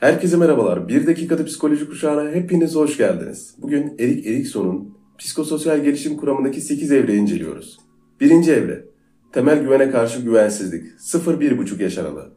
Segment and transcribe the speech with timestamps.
[0.00, 0.88] Herkese merhabalar.
[0.88, 3.54] Bir dakikada psikoloji kuşağına hepiniz hoş geldiniz.
[3.58, 7.78] Bugün Erik Erikson'un psikososyal gelişim kuramındaki 8 evreyi inceliyoruz.
[8.20, 8.84] Birinci evre.
[9.32, 10.84] Temel güvene karşı güvensizlik.
[10.98, 12.32] 0-1,5 yaş aralığı.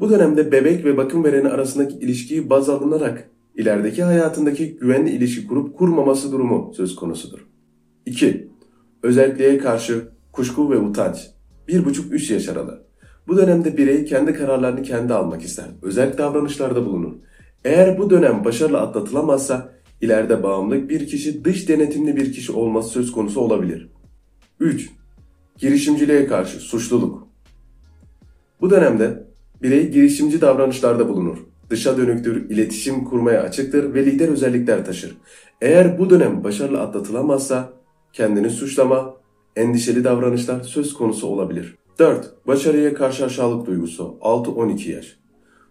[0.00, 5.78] Bu dönemde bebek ve bakım vereni arasındaki ilişkiyi baz alınarak ilerideki hayatındaki güvenli ilişki kurup
[5.78, 7.46] kurmaması durumu söz konusudur.
[8.06, 8.48] 2.
[9.02, 11.30] Özelliğe karşı kuşku ve utanç.
[11.68, 12.87] 1,5-3 yaş aralığı.
[13.28, 15.64] Bu dönemde birey kendi kararlarını kendi almak ister.
[15.82, 17.12] Özel davranışlarda bulunur.
[17.64, 23.12] Eğer bu dönem başarılı atlatılamazsa ileride bağımlılık bir kişi dış denetimli bir kişi olması söz
[23.12, 23.88] konusu olabilir.
[24.60, 24.90] 3.
[25.58, 27.28] Girişimciliğe karşı suçluluk.
[28.60, 29.24] Bu dönemde
[29.62, 31.38] birey girişimci davranışlarda bulunur.
[31.70, 35.16] Dışa dönüktür, iletişim kurmaya açıktır ve lider özellikler taşır.
[35.60, 37.72] Eğer bu dönem başarılı atlatılamazsa
[38.12, 39.14] kendini suçlama,
[39.56, 41.78] endişeli davranışlar söz konusu olabilir.
[41.98, 42.46] 4.
[42.46, 45.18] Başarıya karşı aşağılık duygusu 6-12 yaş.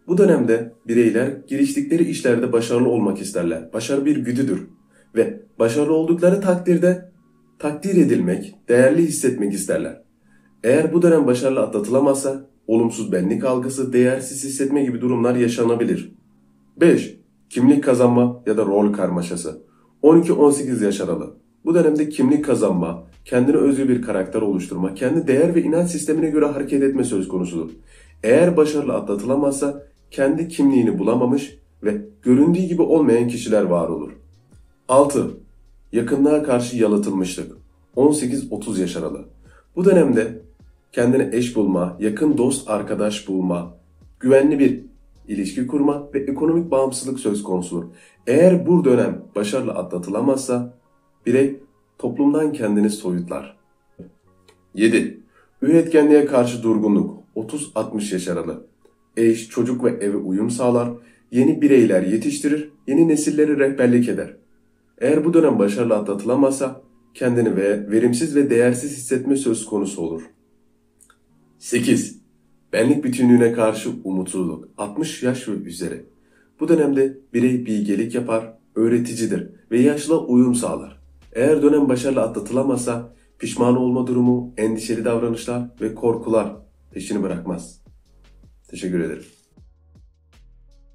[0.08, 3.74] Bu dönemde bireyler giriştikleri işlerde başarılı olmak isterler.
[3.74, 4.68] Başarı bir güdüdür
[5.16, 7.12] ve başarılı oldukları takdirde
[7.60, 10.02] takdir edilmek, değerli hissetmek isterler.
[10.64, 16.12] Eğer bu dönem başarılı atlatılamazsa olumsuz benlik algısı, değersiz hissetme gibi durumlar yaşanabilir.
[16.82, 17.18] 5.
[17.50, 19.62] Kimlik kazanma ya da rol karmaşası.
[20.04, 21.38] 12-18 yaş aralığı.
[21.66, 26.46] Bu dönemde kimlik kazanma, kendine özgü bir karakter oluşturma, kendi değer ve inanç sistemine göre
[26.46, 27.70] hareket etme söz konusudur.
[28.24, 34.12] Eğer başarılı atlatılamazsa kendi kimliğini bulamamış ve göründüğü gibi olmayan kişiler var olur.
[34.88, 35.32] 6.
[35.92, 37.58] Yakınlığa karşı yalıtılmışlık.
[37.96, 39.26] 18-30 yaş aralığı.
[39.76, 40.42] Bu dönemde
[40.92, 43.78] kendine eş bulma, yakın dost arkadaş bulma,
[44.20, 44.82] güvenli bir
[45.28, 47.84] ilişki kurma ve ekonomik bağımsızlık söz konusudur.
[48.28, 50.74] Eğer bu dönem başarılı atlatılamazsa
[51.26, 51.60] birey
[51.98, 53.58] toplumdan kendini soyutlar.
[54.76, 55.20] 7.
[55.62, 58.68] Üretkenliğe karşı durgunluk 30-60 yaş aralığı.
[59.18, 60.90] Eş, çocuk ve eve uyum sağlar,
[61.32, 64.36] yeni bireyler yetiştirir, yeni nesilleri rehberlik eder.
[64.98, 66.82] Eğer bu dönem başarılı atlatılamazsa
[67.14, 70.22] kendini ve verimsiz ve değersiz hissetme söz konusu olur.
[71.60, 72.22] 8.
[72.74, 76.06] Benlik bütünlüğüne karşı umutsuzluk 60 yaş ve üzeri.
[76.60, 81.07] Bu dönemde birey bilgelik yapar, öğreticidir ve yaşla uyum sağlar.
[81.34, 86.56] Eğer dönem başarılı atlatılamazsa pişman olma durumu, endişeli davranışlar ve korkular
[86.92, 87.82] peşini bırakmaz.
[88.68, 89.37] Teşekkür ederim.